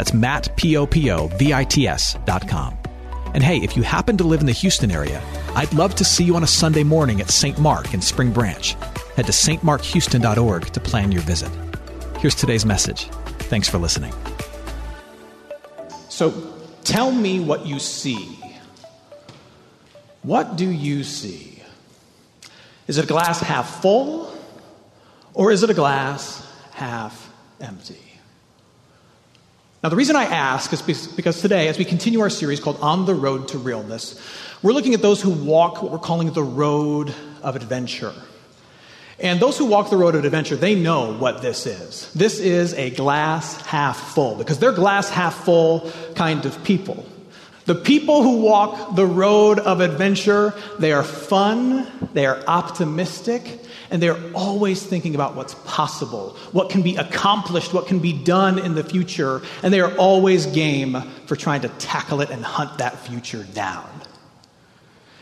[0.00, 2.78] That's Matt, P-O-P-O-V-I-T-S dot com.
[3.34, 5.22] And hey, if you happen to live in the Houston area,
[5.54, 7.58] I'd love to see you on a Sunday morning at St.
[7.58, 8.72] Mark in Spring Branch.
[9.16, 11.50] Head to stmarkhouston.org to plan your visit.
[12.18, 13.10] Here's today's message.
[13.50, 14.14] Thanks for listening.
[16.08, 16.50] So
[16.82, 18.38] tell me what you see.
[20.22, 21.62] What do you see?
[22.86, 24.34] Is it a glass half full
[25.34, 28.09] or is it a glass half empty?
[29.82, 33.06] Now, the reason I ask is because today, as we continue our series called On
[33.06, 34.20] the Road to Realness,
[34.62, 38.12] we're looking at those who walk what we're calling the road of adventure.
[39.18, 42.12] And those who walk the road of adventure, they know what this is.
[42.12, 47.06] This is a glass half full, because they're glass half full kind of people.
[47.64, 53.59] The people who walk the road of adventure, they are fun, they are optimistic,
[53.90, 58.58] and they're always thinking about what's possible, what can be accomplished, what can be done
[58.58, 62.78] in the future, and they are always game for trying to tackle it and hunt
[62.78, 63.88] that future down.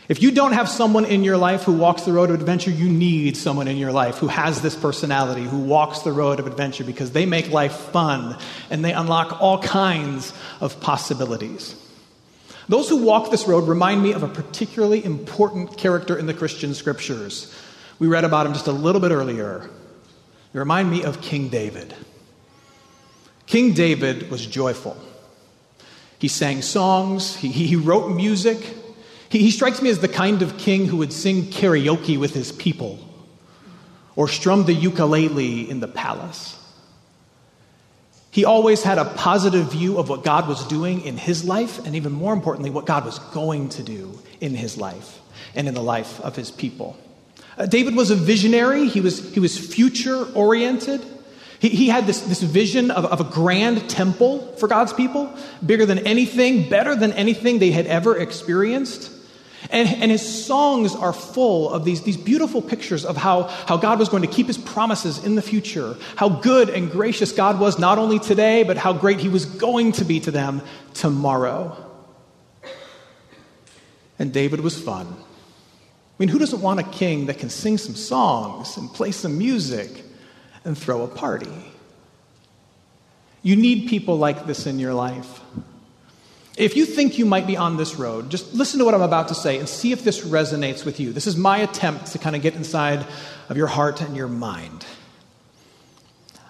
[0.09, 2.89] If you don't have someone in your life who walks the road of adventure, you
[2.89, 6.83] need someone in your life who has this personality, who walks the road of adventure
[6.83, 8.35] because they make life fun
[8.71, 11.75] and they unlock all kinds of possibilities.
[12.67, 16.73] Those who walk this road remind me of a particularly important character in the Christian
[16.73, 17.53] scriptures.
[17.99, 19.69] We read about him just a little bit earlier.
[20.53, 21.93] They remind me of King David.
[23.45, 24.97] King David was joyful.
[26.17, 28.57] He sang songs, he, he wrote music.
[29.29, 32.51] He, he strikes me as the kind of king who would sing karaoke with his
[32.51, 32.99] people
[34.15, 36.55] or strum the ukulele in the palace.
[38.31, 41.95] He always had a positive view of what God was doing in his life, and
[41.95, 45.19] even more importantly, what God was going to do in his life
[45.55, 46.95] and in the life of his people.
[47.59, 51.05] Uh, David was a visionary, he was, he was future oriented.
[51.59, 55.85] He, he had this, this vision of, of a grand temple for God's people, bigger
[55.85, 59.11] than anything, better than anything they had ever experienced.
[59.69, 63.99] And, and, his songs are full of these, these beautiful pictures of how, how God
[63.99, 67.77] was going to keep his promises in the future, how good and gracious God was
[67.77, 70.61] not only today, but how great he was going to be to them
[70.93, 71.75] tomorrow.
[74.17, 75.13] And David was fun.
[76.19, 79.37] I mean, who doesn't want a king that can sing some songs and play some
[79.37, 80.03] music
[80.65, 81.47] and throw a party?
[83.41, 85.39] You need people like this in your life.
[86.57, 89.29] If you think you might be on this road, just listen to what I'm about
[89.29, 91.13] to say and see if this resonates with you.
[91.13, 93.05] This is my attempt to kind of get inside
[93.47, 94.85] of your heart and your mind.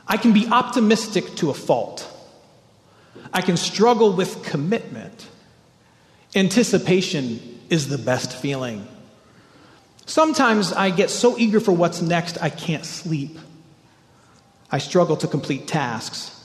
[0.07, 2.11] I can be optimistic to a fault.
[3.31, 5.27] I can struggle with commitment.
[6.33, 8.87] Anticipation is the best feeling.
[10.09, 13.37] Sometimes I get so eager for what's next, I can't sleep.
[14.71, 16.35] I struggle to complete tasks.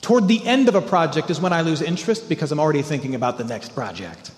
[0.00, 3.16] Toward the end of a project is when I lose interest because I'm already thinking
[3.16, 4.30] about the next project.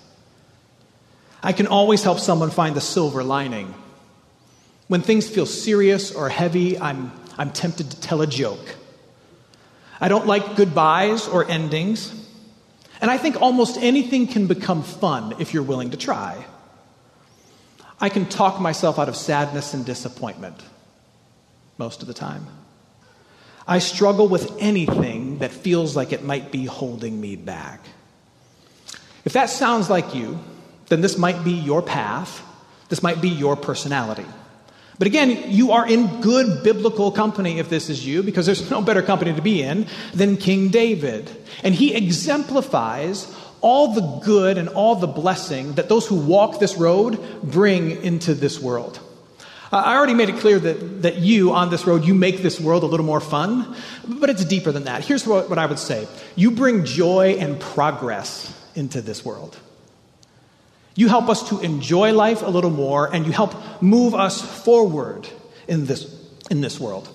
[1.42, 3.74] I can always help someone find the silver lining.
[4.88, 8.74] When things feel serious or heavy, I'm, I'm tempted to tell a joke.
[10.00, 12.10] I don't like goodbyes or endings.
[13.02, 16.42] And I think almost anything can become fun if you're willing to try.
[18.00, 20.62] I can talk myself out of sadness and disappointment
[21.78, 22.46] most of the time.
[23.66, 27.80] I struggle with anything that feels like it might be holding me back.
[29.24, 30.38] If that sounds like you,
[30.86, 32.42] then this might be your path.
[32.88, 34.26] This might be your personality.
[34.98, 38.80] But again, you are in good biblical company if this is you, because there's no
[38.80, 41.30] better company to be in than King David.
[41.64, 46.76] And he exemplifies all the good and all the blessing that those who walk this
[46.76, 49.00] road bring into this world.
[49.72, 52.84] I already made it clear that, that you, on this road, you make this world
[52.84, 53.74] a little more fun,
[54.06, 55.04] but it's deeper than that.
[55.04, 56.06] Here's what, what I would say
[56.36, 59.58] you bring joy and progress into this world.
[60.94, 65.28] You help us to enjoy life a little more, and you help move us forward
[65.68, 66.14] in this,
[66.50, 67.08] in this world.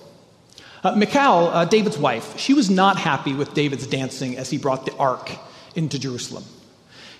[0.84, 4.84] Uh, Michal, uh, David's wife, she was not happy with David's dancing as he brought
[4.84, 5.30] the ark
[5.74, 6.44] into Jerusalem.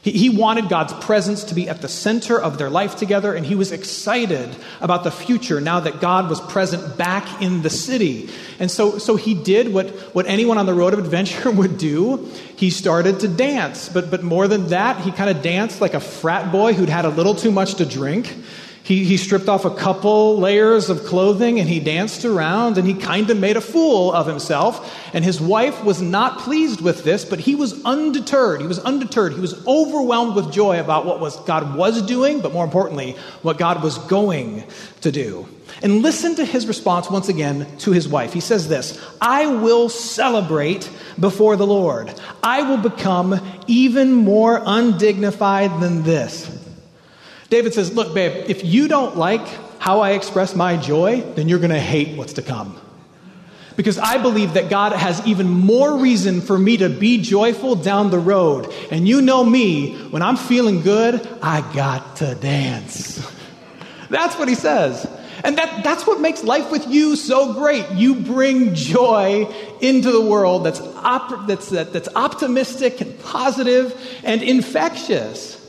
[0.02, 3.46] He, he wanted God's presence to be at the center of their life together, and
[3.46, 8.28] he was excited about the future now that God was present back in the city.
[8.58, 12.28] And so, so he did what, what anyone on the road of adventure would do.
[12.56, 13.88] He started to dance.
[13.88, 17.04] But, but more than that, he kind of danced like a frat boy who'd had
[17.04, 18.34] a little too much to drink.
[18.84, 22.94] He, he stripped off a couple layers of clothing and he danced around and he
[22.94, 24.92] kind of made a fool of himself.
[25.14, 28.60] And his wife was not pleased with this, but he was undeterred.
[28.60, 29.34] He was undeterred.
[29.34, 33.12] He was overwhelmed with joy about what was, God was doing, but more importantly,
[33.42, 34.64] what God was going
[35.02, 35.46] to do.
[35.80, 38.32] And listen to his response once again to his wife.
[38.32, 40.90] He says this I will celebrate
[41.20, 42.12] before the Lord.
[42.42, 46.61] I will become even more undignified than this.
[47.52, 49.46] David says, Look, babe, if you don't like
[49.78, 52.80] how I express my joy, then you're going to hate what's to come.
[53.76, 58.10] Because I believe that God has even more reason for me to be joyful down
[58.10, 58.72] the road.
[58.90, 63.20] And you know me, when I'm feeling good, I got to dance.
[64.08, 65.06] That's what he says.
[65.44, 67.90] And that, that's what makes life with you so great.
[67.90, 69.46] You bring joy
[69.80, 75.61] into the world that's, op- that's, that, that's optimistic and positive and infectious.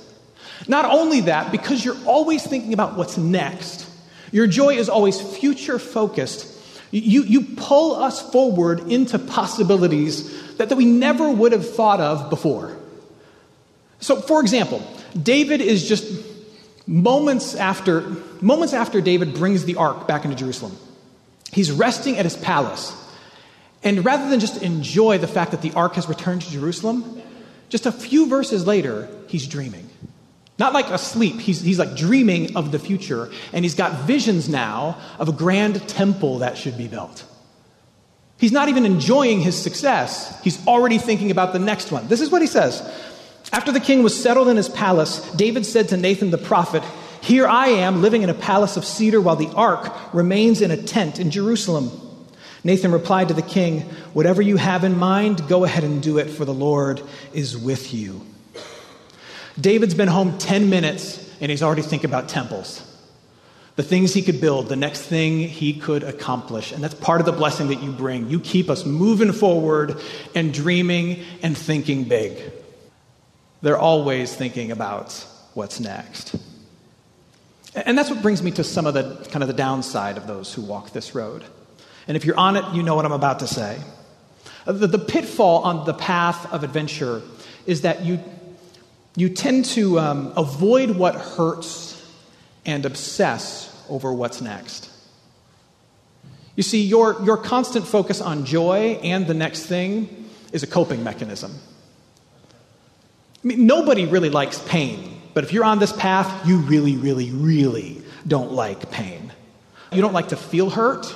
[0.67, 3.89] Not only that, because you're always thinking about what's next,
[4.31, 6.49] your joy is always future focused.
[6.91, 12.29] You, you pull us forward into possibilities that, that we never would have thought of
[12.29, 12.77] before.
[13.99, 14.85] So, for example,
[15.21, 16.05] David is just
[16.85, 18.01] moments after,
[18.41, 20.75] moments after David brings the ark back into Jerusalem.
[21.51, 22.99] He's resting at his palace.
[23.83, 27.21] And rather than just enjoy the fact that the ark has returned to Jerusalem,
[27.69, 29.89] just a few verses later, he's dreaming.
[30.63, 34.97] Not like asleep, he's, he's like dreaming of the future, and he's got visions now
[35.19, 37.25] of a grand temple that should be built.
[38.37, 42.07] He's not even enjoying his success, he's already thinking about the next one.
[42.07, 42.81] This is what he says
[43.51, 46.81] After the king was settled in his palace, David said to Nathan the prophet,
[47.19, 50.81] Here I am living in a palace of cedar while the ark remains in a
[50.81, 51.91] tent in Jerusalem.
[52.63, 53.81] Nathan replied to the king,
[54.13, 57.01] Whatever you have in mind, go ahead and do it, for the Lord
[57.33, 58.21] is with you.
[59.59, 62.89] David's been home 10 minutes and he's already thinking about temples.
[63.75, 66.71] The things he could build, the next thing he could accomplish.
[66.71, 68.29] And that's part of the blessing that you bring.
[68.29, 69.99] You keep us moving forward
[70.35, 72.39] and dreaming and thinking big.
[73.61, 76.35] They're always thinking about what's next.
[77.75, 80.53] And that's what brings me to some of the kind of the downside of those
[80.53, 81.43] who walk this road.
[82.07, 83.79] And if you're on it, you know what I'm about to say.
[84.65, 87.21] The, the pitfall on the path of adventure
[87.65, 88.19] is that you
[89.15, 91.99] you tend to um, avoid what hurts
[92.65, 94.89] and obsess over what's next.
[96.55, 101.03] You see, your, your constant focus on joy and the next thing is a coping
[101.03, 101.51] mechanism.
[103.43, 107.31] I mean, nobody really likes pain, but if you're on this path, you really, really,
[107.31, 109.31] really don't like pain.
[109.91, 111.13] You don't like to feel hurt,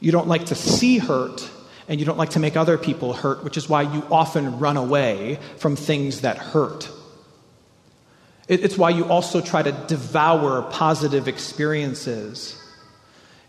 [0.00, 1.48] you don't like to see hurt,
[1.88, 4.76] and you don't like to make other people hurt, which is why you often run
[4.76, 6.90] away from things that hurt.
[8.48, 12.56] It's why you also try to devour positive experiences.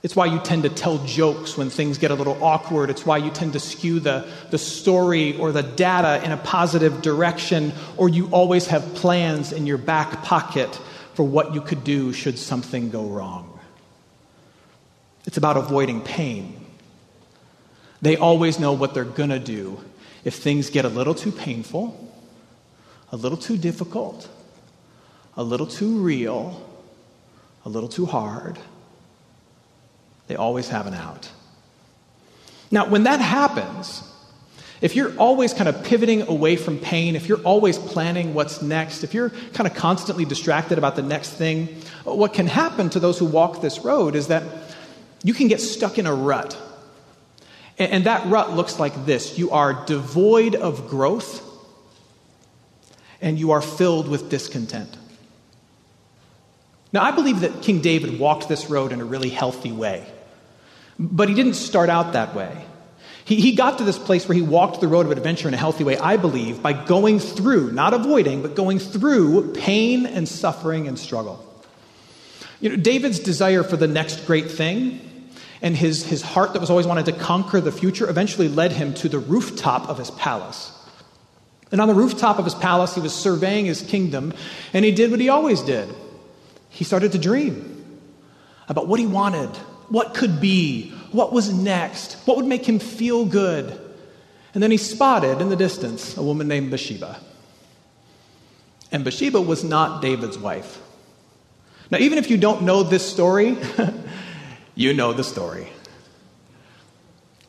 [0.02, 2.90] It's why you tend to tell jokes when things get a little awkward.
[2.90, 7.02] It's why you tend to skew the, the story or the data in a positive
[7.02, 10.74] direction, or you always have plans in your back pocket
[11.14, 13.60] for what you could do should something go wrong.
[15.26, 16.66] It's about avoiding pain.
[18.02, 19.80] They always know what they're going to do
[20.24, 22.14] if things get a little too painful,
[23.12, 24.30] a little too difficult
[25.38, 26.62] a little too real,
[27.64, 28.58] a little too hard,
[30.28, 31.30] they always have an out.
[32.72, 34.04] Now, when that happens,
[34.82, 39.04] if you're always kind of pivoting away from pain, if you're always planning what's next,
[39.04, 41.68] if you're kind of constantly distracted about the next thing,
[42.04, 44.44] what can happen to those who walk this road is that
[45.24, 46.58] you can get stuck in a rut.
[47.80, 51.44] And, that rut looks like this you are devoid of growth,
[53.22, 54.98] and you are filled with discontent.
[56.94, 60.06] Now, I believe that King David walked this road in a really healthy way,
[60.98, 62.66] but he didn't start out that way.
[63.26, 65.58] He, he got to this place where he walked the road of adventure in a
[65.58, 70.88] healthy way, I believe, by going through, not avoiding, but going through pain and suffering
[70.88, 71.44] and struggle.
[72.62, 75.02] You know, David's desire for the next great thing
[75.62, 78.94] and his, his heart that was always wanted to conquer the future eventually led him
[78.96, 80.72] to the rooftop of his palace.
[81.72, 84.34] And on the rooftop of his palace, he was surveying his kingdom,
[84.74, 85.94] and he did what he always did.
[86.78, 88.00] He started to dream
[88.70, 89.50] about what he wanted,
[89.90, 93.82] what could be, what was next, what would make him feel good.
[94.54, 97.20] And then he spotted in the distance a woman named Bathsheba.
[98.92, 100.80] And Bathsheba was not David's wife.
[101.90, 103.58] Now, even if you don't know this story,
[104.76, 105.70] you know the story.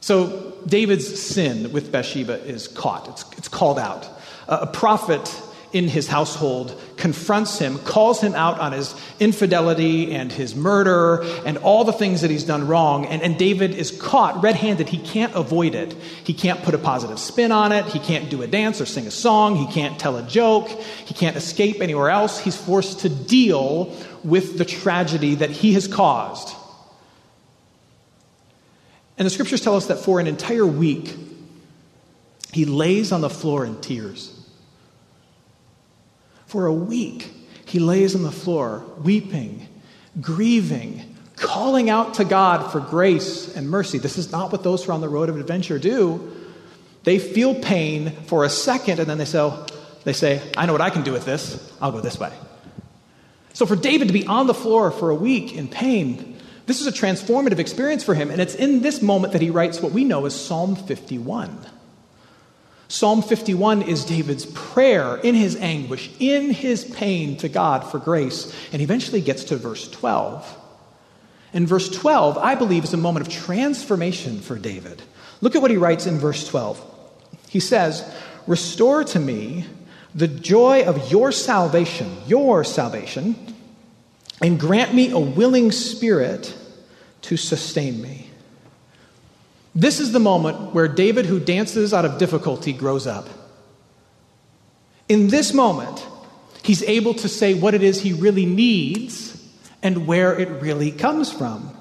[0.00, 4.08] So, David's sin with Bathsheba is caught, it's, it's called out.
[4.48, 5.28] a prophet
[5.72, 11.58] in his household confronts him, calls him out on his infidelity and his murder and
[11.58, 13.06] all the things that he's done wrong.
[13.06, 14.88] And, and David is caught red handed.
[14.88, 15.92] He can't avoid it.
[16.24, 17.84] He can't put a positive spin on it.
[17.86, 19.56] He can't do a dance or sing a song.
[19.56, 20.68] He can't tell a joke.
[20.68, 22.38] He can't escape anywhere else.
[22.38, 23.94] He's forced to deal
[24.24, 26.54] with the tragedy that he has caused.
[29.18, 31.14] And the scriptures tell us that for an entire week,
[32.52, 34.37] he lays on the floor in tears.
[36.48, 37.30] For a week,
[37.66, 39.68] he lays on the floor, weeping,
[40.20, 43.98] grieving, calling out to God for grace and mercy.
[43.98, 46.34] This is not what those who are on the road of adventure do.
[47.04, 49.52] They feel pain for a second, and then they say,
[50.04, 51.72] they say, I know what I can do with this.
[51.82, 52.32] I'll go this way.
[53.52, 56.86] So for David to be on the floor for a week in pain, this is
[56.86, 58.30] a transformative experience for him.
[58.30, 61.66] And it's in this moment that he writes what we know as Psalm 51.
[62.88, 68.54] Psalm 51 is David's prayer in his anguish, in his pain to God for grace.
[68.72, 70.56] And eventually gets to verse 12.
[71.52, 75.02] And verse 12, I believe, is a moment of transformation for David.
[75.42, 76.82] Look at what he writes in verse 12.
[77.50, 78.10] He says,
[78.46, 79.66] Restore to me
[80.14, 83.36] the joy of your salvation, your salvation,
[84.40, 86.56] and grant me a willing spirit
[87.22, 88.27] to sustain me.
[89.78, 93.28] This is the moment where David, who dances out of difficulty, grows up.
[95.08, 96.04] In this moment,
[96.64, 99.40] he's able to say what it is he really needs
[99.80, 101.72] and where it really comes from.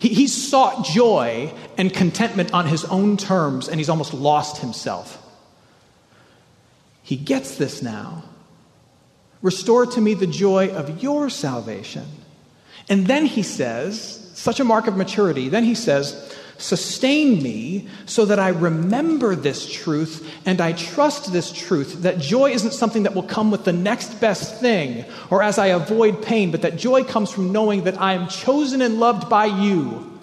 [0.00, 5.24] He, he's sought joy and contentment on his own terms, and he's almost lost himself.
[7.04, 8.24] He gets this now.
[9.40, 12.06] Restore to me the joy of your salvation.
[12.88, 18.24] And then he says, such a mark of maturity, then he says, Sustain me so
[18.24, 23.14] that I remember this truth and I trust this truth that joy isn't something that
[23.14, 27.04] will come with the next best thing or as I avoid pain, but that joy
[27.04, 30.18] comes from knowing that I am chosen and loved by you.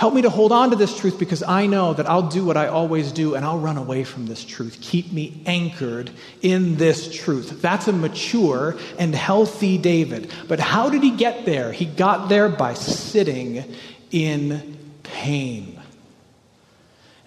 [0.00, 2.56] Help me to hold on to this truth because I know that I'll do what
[2.56, 4.78] I always do and I'll run away from this truth.
[4.80, 7.60] Keep me anchored in this truth.
[7.60, 10.32] That's a mature and healthy David.
[10.48, 11.70] But how did he get there?
[11.70, 13.76] He got there by sitting
[14.10, 15.80] in pain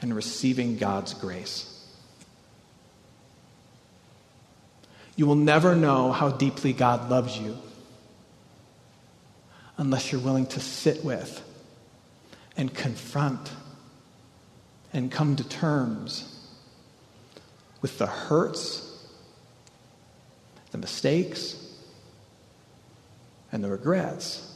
[0.02, 1.70] and receiving God's grace.
[5.16, 7.58] You will never know how deeply God loves you
[9.78, 11.42] unless you're willing to sit with
[12.58, 13.52] and confront
[14.92, 16.30] and come to terms
[17.82, 19.06] with the hurts,
[20.72, 21.56] the mistakes,
[23.52, 24.53] and the regrets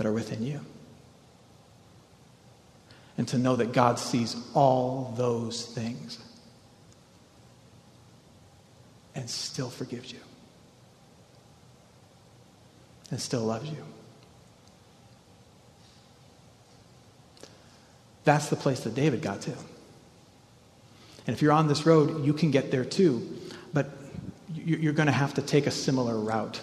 [0.00, 0.58] that are within you.
[3.18, 6.18] And to know that God sees all those things
[9.14, 10.20] and still forgives you
[13.10, 13.84] and still loves you.
[18.24, 19.50] That's the place that David got to.
[19.50, 23.36] And if you're on this road, you can get there too,
[23.74, 23.90] but
[24.54, 26.62] you're going to have to take a similar route.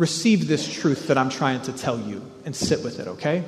[0.00, 3.44] receive this truth that I'm trying to tell you and sit with it, okay?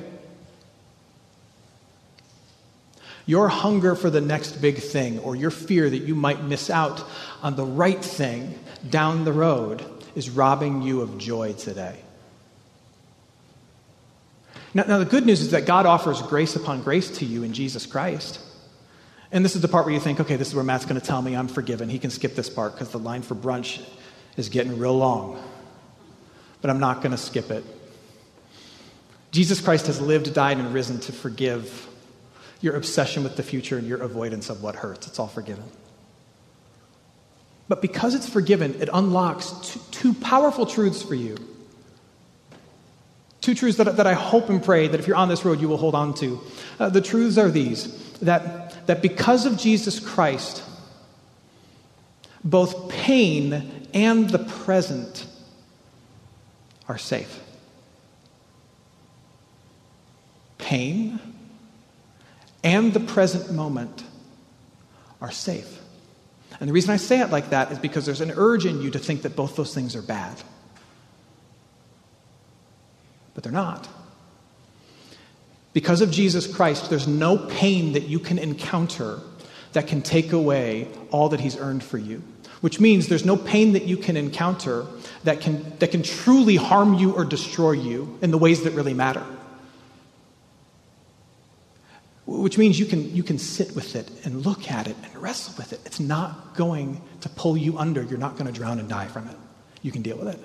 [3.25, 7.03] Your hunger for the next big thing, or your fear that you might miss out
[7.41, 9.83] on the right thing down the road,
[10.13, 11.97] is robbing you of joy today.
[14.75, 17.53] Now, now, the good news is that God offers grace upon grace to you in
[17.53, 18.39] Jesus Christ.
[19.31, 21.05] And this is the part where you think, okay, this is where Matt's going to
[21.05, 21.89] tell me I'm forgiven.
[21.89, 23.83] He can skip this part because the line for brunch
[24.37, 25.41] is getting real long.
[26.63, 27.63] But I'm not going to skip it.
[29.31, 31.89] Jesus Christ has lived, died, and risen to forgive
[32.61, 35.05] your obsession with the future and your avoidance of what hurts.
[35.05, 35.65] It's all forgiven.
[37.67, 41.35] But because it's forgiven, it unlocks two, two powerful truths for you.
[43.41, 45.67] Two truths that, that I hope and pray that if you're on this road, you
[45.67, 46.39] will hold on to.
[46.79, 50.63] Uh, the truths are these that, that because of Jesus Christ,
[52.41, 55.25] both pain and the present
[56.87, 57.41] are safe.
[60.57, 61.19] Pain
[62.63, 64.03] and the present moment
[65.21, 65.81] are safe.
[66.59, 68.91] And the reason I say it like that is because there's an urge in you
[68.91, 70.41] to think that both those things are bad.
[73.33, 73.87] But they're not.
[75.73, 79.19] Because of Jesus Christ, there's no pain that you can encounter
[79.73, 82.21] that can take away all that He's earned for you.
[82.61, 84.85] Which means there's no pain that you can encounter
[85.23, 88.93] that can, that can truly harm you or destroy you in the ways that really
[88.93, 89.25] matter
[92.25, 95.53] which means you can, you can sit with it and look at it and wrestle
[95.57, 95.81] with it.
[95.85, 98.01] It's not going to pull you under.
[98.01, 99.35] You're not going to drown and die from it.
[99.81, 100.39] You can deal with it.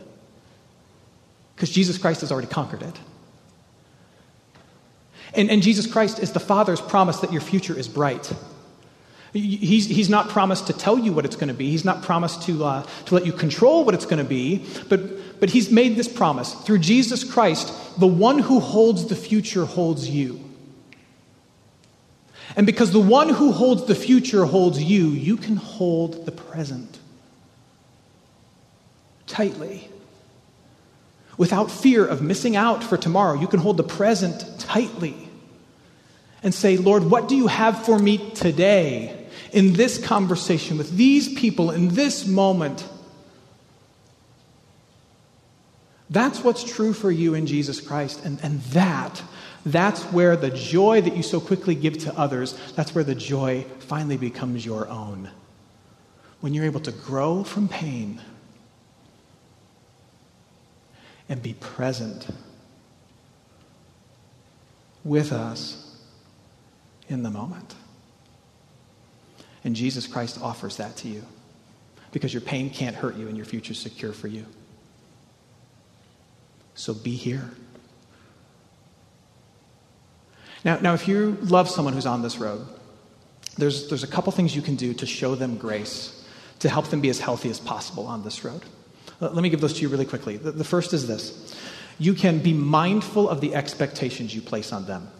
[1.55, 2.99] Because Jesus Christ has already conquered it.
[5.35, 8.33] And, and Jesus Christ is the Father's promise that your future is bright.
[9.33, 11.71] He's, he's not promised to tell you what it's going to be.
[11.71, 14.65] He's not promised to, uh, to let you control what it's going to be.
[14.89, 16.55] But, but He's made this promise.
[16.55, 20.43] Through Jesus Christ, the one who holds the future holds you.
[22.57, 26.99] And because the one who holds the future holds you, you can hold the present
[29.27, 29.91] tightly.
[31.37, 35.29] Without fear of missing out for tomorrow, you can hold the present tightly
[36.43, 39.18] and say, Lord, what do you have for me today
[39.53, 42.87] in this conversation with these people in this moment?
[46.11, 48.25] That's what's true for you in Jesus Christ.
[48.25, 49.23] And, and that
[49.67, 53.67] that's where the joy that you so quickly give to others, that's where the joy
[53.81, 55.31] finally becomes your own.
[56.41, 58.21] When you're able to grow from pain
[61.29, 62.29] and be present
[65.05, 66.01] with us
[67.09, 67.75] in the moment.
[69.69, 71.23] And Jesus Christ offers that to you
[72.11, 74.47] because your pain can't hurt you and your future's secure for you.
[76.75, 77.51] So be here.
[80.65, 82.67] Now, now, if you love someone who's on this road,
[83.59, 86.27] there's, there's a couple things you can do to show them grace,
[86.61, 88.63] to help them be as healthy as possible on this road.
[89.21, 90.39] Let me give those to you really quickly.
[90.39, 91.55] The, the first is this
[91.99, 95.11] you can be mindful of the expectations you place on them.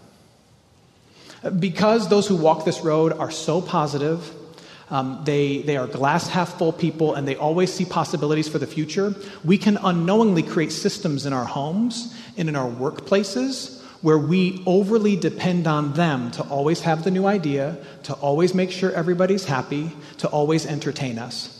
[1.59, 4.35] Because those who walk this road are so positive,
[4.91, 8.67] um, they, they are glass half full people and they always see possibilities for the
[8.67, 14.63] future, we can unknowingly create systems in our homes and in our workplaces where we
[14.65, 19.45] overly depend on them to always have the new idea, to always make sure everybody's
[19.45, 21.55] happy, to always entertain us.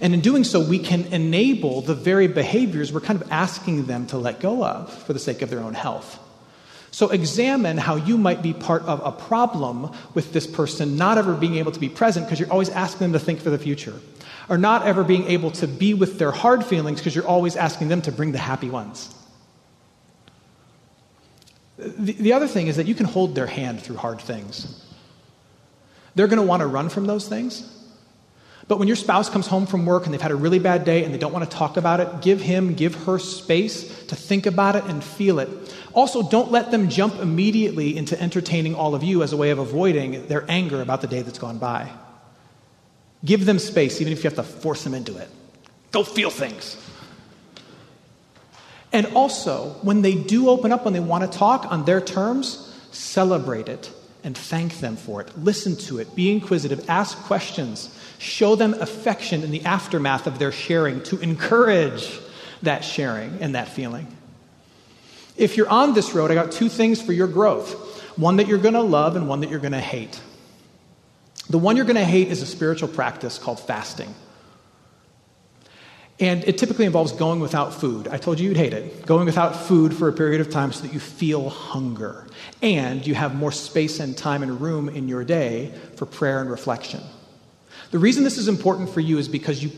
[0.00, 4.06] And in doing so, we can enable the very behaviors we're kind of asking them
[4.06, 6.18] to let go of for the sake of their own health.
[6.90, 11.34] So examine how you might be part of a problem with this person not ever
[11.34, 13.94] being able to be present because you're always asking them to think for the future,
[14.48, 17.88] or not ever being able to be with their hard feelings because you're always asking
[17.88, 19.14] them to bring the happy ones.
[21.78, 24.84] The, the other thing is that you can hold their hand through hard things.
[26.14, 27.76] They're going to want to run from those things.
[28.68, 31.02] But when your spouse comes home from work and they've had a really bad day
[31.02, 34.46] and they don't want to talk about it, give him, give her space to think
[34.46, 35.48] about it and feel it.
[35.92, 39.58] Also, don't let them jump immediately into entertaining all of you as a way of
[39.58, 41.90] avoiding their anger about the day that's gone by.
[43.24, 45.28] Give them space, even if you have to force them into it.
[45.90, 46.76] Go feel things.
[48.92, 52.74] And also, when they do open up, when they want to talk on their terms,
[52.90, 53.92] celebrate it
[54.24, 55.36] and thank them for it.
[55.38, 56.14] Listen to it.
[56.14, 56.88] Be inquisitive.
[56.88, 57.96] Ask questions.
[58.18, 62.18] Show them affection in the aftermath of their sharing to encourage
[62.62, 64.06] that sharing and that feeling.
[65.36, 68.58] If you're on this road, I got two things for your growth one that you're
[68.58, 70.20] going to love and one that you're going to hate.
[71.48, 74.14] The one you're going to hate is a spiritual practice called fasting.
[76.20, 78.06] And it typically involves going without food.
[78.06, 79.06] I told you you'd hate it.
[79.06, 82.26] Going without food for a period of time so that you feel hunger.
[82.60, 86.50] And you have more space and time and room in your day for prayer and
[86.50, 87.00] reflection.
[87.90, 89.70] The reason this is important for you is because you,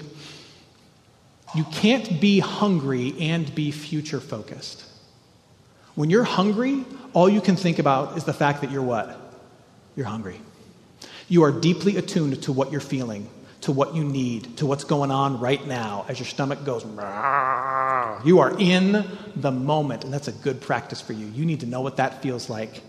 [1.55, 4.85] you can't be hungry and be future focused.
[5.95, 9.19] When you're hungry, all you can think about is the fact that you're what?
[9.97, 10.41] You're hungry.
[11.29, 13.29] You are deeply attuned to what you're feeling
[13.63, 16.85] to what you need, to what's going on right now as your stomach goes.
[16.85, 19.05] You are in
[19.37, 21.27] the moment, and that's a good practice for you.
[21.27, 22.83] You need to know what that feels like.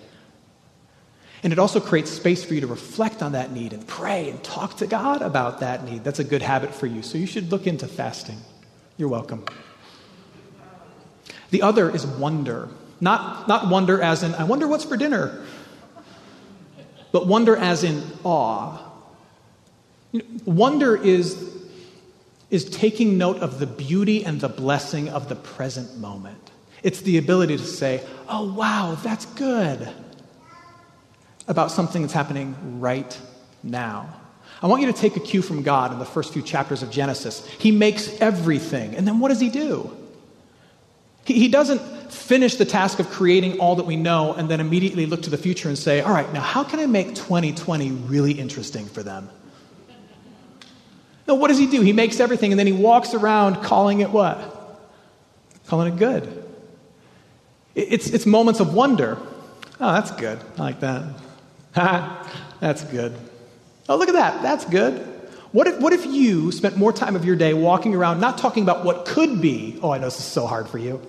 [1.44, 4.44] And it also creates space for you to reflect on that need and pray and
[4.44, 6.04] talk to God about that need.
[6.04, 7.04] That's a good habit for you.
[7.04, 8.40] So you should look into fasting.
[8.98, 9.46] You're welcome.
[11.52, 12.70] The other is wonder.
[13.04, 15.46] Not, not wonder as in, I wonder what's for dinner,
[17.12, 18.84] but wonder as in awe
[20.46, 21.56] Wonder is,
[22.52, 26.52] is taking note of the beauty and the blessing of the present moment.
[26.84, 29.90] It's the ability to say, oh, wow, that's good,
[31.48, 33.20] about something that's happening right
[33.64, 34.14] now.
[34.62, 36.92] I want you to take a cue from God in the first few chapters of
[36.92, 37.46] Genesis.
[37.48, 39.96] He makes everything, and then what does He do?
[41.26, 45.06] He, he doesn't finish the task of creating all that we know and then immediately
[45.06, 48.34] look to the future and say, all right, now how can I make 2020 really
[48.34, 49.30] interesting for them?
[51.28, 51.82] No, what does he do?
[51.82, 54.50] He makes everything and then he walks around calling it what?
[55.68, 56.44] Calling it good.
[57.76, 59.18] It's, it's moments of wonder.
[59.80, 60.40] Oh, that's good.
[60.58, 61.04] I like that.
[62.60, 63.16] that's good.
[63.90, 64.42] Oh, look at that.
[64.42, 65.00] That's good.
[65.52, 68.64] What if, what if you spent more time of your day walking around not talking
[68.64, 69.80] about what could be?
[69.82, 71.00] Oh, I know this is so hard for you.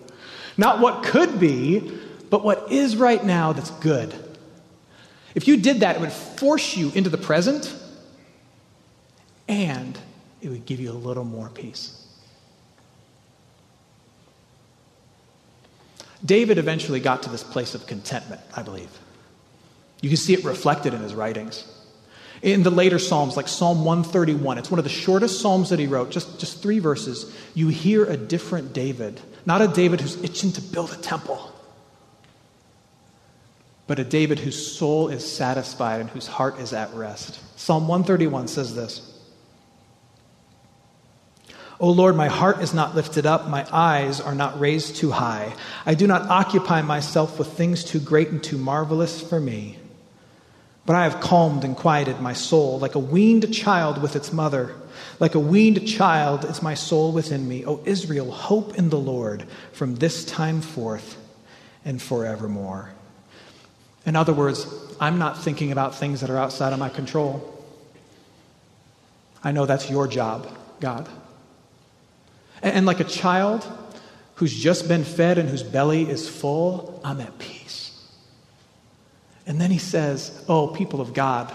[0.56, 1.98] Not what could be,
[2.30, 4.14] but what is right now that's good.
[5.34, 7.74] If you did that, it would force you into the present
[9.48, 9.98] and
[10.40, 12.00] it would give you a little more peace.
[16.24, 18.90] David eventually got to this place of contentment, I believe.
[20.00, 21.64] You can see it reflected in his writings.
[22.44, 25.86] In the later Psalms, like Psalm 131, it's one of the shortest Psalms that he
[25.86, 27.34] wrote, just, just three verses.
[27.54, 31.50] You hear a different David, not a David who's itching to build a temple,
[33.86, 37.40] but a David whose soul is satisfied and whose heart is at rest.
[37.58, 39.10] Psalm 131 says this
[41.80, 45.54] O Lord, my heart is not lifted up, my eyes are not raised too high.
[45.86, 49.78] I do not occupy myself with things too great and too marvelous for me.
[50.86, 54.74] But I have calmed and quieted my soul like a weaned child with its mother.
[55.18, 57.64] Like a weaned child is my soul within me.
[57.64, 61.16] O Israel, hope in the Lord from this time forth
[61.84, 62.90] and forevermore.
[64.04, 64.66] In other words,
[65.00, 67.50] I'm not thinking about things that are outside of my control.
[69.42, 70.48] I know that's your job,
[70.80, 71.08] God.
[72.62, 73.66] And like a child
[74.36, 77.53] who's just been fed and whose belly is full, I'm at peace.
[79.46, 81.52] And then he says, Oh, people of God,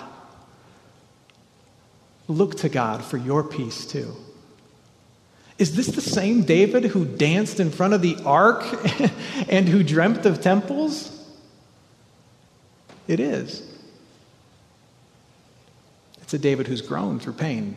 [2.28, 4.16] look to God for your peace too.
[5.58, 8.64] Is this the same David who danced in front of the ark
[9.50, 11.16] and who dreamt of temples?
[13.08, 13.66] It is.
[16.22, 17.76] It's a David who's grown through pain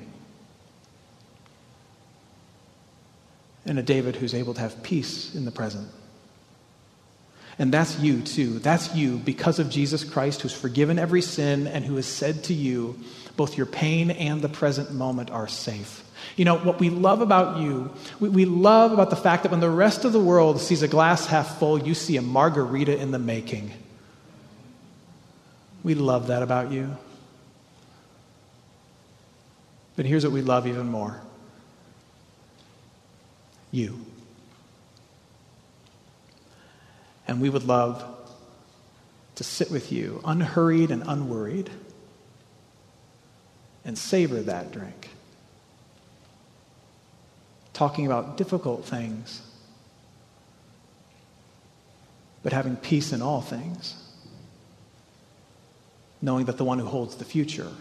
[3.65, 5.89] and a David who's able to have peace in the present.
[7.63, 8.59] And that's you too.
[8.59, 12.53] That's you because of Jesus Christ, who's forgiven every sin and who has said to
[12.53, 12.99] you,
[13.37, 16.03] both your pain and the present moment are safe.
[16.35, 19.61] You know, what we love about you, we, we love about the fact that when
[19.61, 23.13] the rest of the world sees a glass half full, you see a margarita in
[23.13, 23.71] the making.
[25.85, 26.97] We love that about you.
[29.95, 31.21] But here's what we love even more
[33.71, 34.05] you.
[37.27, 38.05] And we would love
[39.37, 41.71] to sit with you, unhurried and unworried,
[43.85, 45.09] and savor that drink.
[47.73, 49.43] Talking about difficult things,
[52.43, 53.97] but having peace in all things,
[56.21, 57.73] knowing that the one who holds the future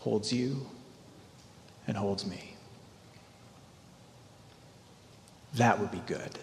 [0.00, 0.66] holds you
[1.86, 2.54] and holds me.
[5.54, 6.38] That would be good.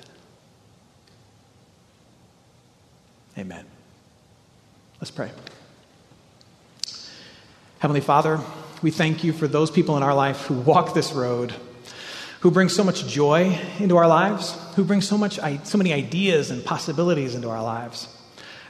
[3.40, 3.64] Amen.
[5.00, 5.32] Let's pray.
[7.80, 8.42] Heavenly Father,
[8.82, 11.54] we thank you for those people in our life who walk this road,
[12.42, 16.52] who bring so much joy into our lives, who bring so, much, so many ideas
[16.52, 18.14] and possibilities into our lives.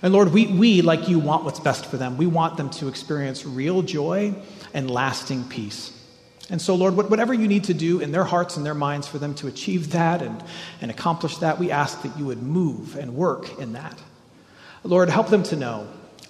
[0.03, 2.17] And Lord, we, we, like you, want what's best for them.
[2.17, 4.35] We want them to experience real joy
[4.75, 5.99] and lasting peace.
[6.51, 9.17] And so, Lord, whatever you need to do in their hearts and their minds for
[9.17, 10.43] them to achieve that and,
[10.79, 13.99] and accomplish that, we ask that you would move and work in that.
[14.83, 15.87] Lord, help them to know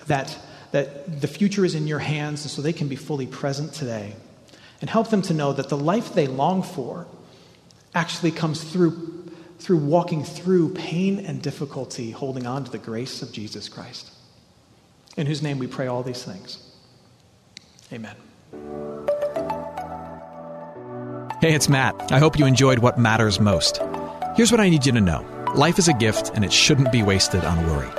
[0.07, 0.38] that,
[0.71, 4.15] that the future is in your hands and so they can be fully present today.
[4.81, 7.05] And help them to know that the life they long for
[7.93, 13.31] actually comes through, through walking through pain and difficulty, holding on to the grace of
[13.31, 14.09] Jesus Christ.
[15.17, 16.63] In whose name we pray all these things.
[17.91, 18.15] Amen.
[21.41, 22.12] Hey, it's Matt.
[22.12, 23.81] I hope you enjoyed what matters most.
[24.35, 27.01] Here's what I need you to know life is a gift, and it shouldn't be
[27.01, 27.98] wasted on worry.